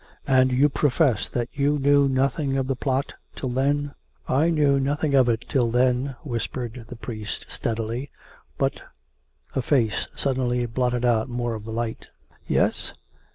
[0.37, 3.93] "And you profess that you knew nothing of the plot till then?""
[4.27, 8.09] I knew nothing of it till then," whispered the priest steadily."
[8.57, 8.81] But"
[9.55, 12.07] (A face suddenly blotted out more of the light.)
[12.47, 12.93] "Yes?"